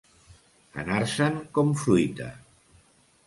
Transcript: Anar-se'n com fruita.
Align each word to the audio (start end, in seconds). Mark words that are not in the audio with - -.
Anar-se'n 0.83 1.37
com 1.57 1.71
fruita. 1.83 2.31